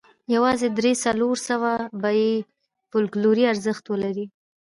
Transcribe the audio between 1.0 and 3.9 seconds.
څلور سوه به یې فوکلوري ارزښت